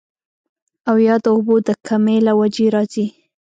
او 0.89 0.95
يا 1.07 1.15
د 1.23 1.25
اوبو 1.35 1.55
د 1.67 1.69
کمۍ 1.87 2.17
له 2.27 2.31
وجې 2.39 2.65
راځي 2.75 3.05